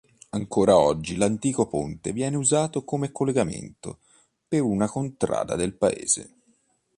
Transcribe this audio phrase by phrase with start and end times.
[0.29, 3.99] Ancora oggi l'antico ponte viene usato come collegamento
[4.47, 6.37] per una contrada del paese.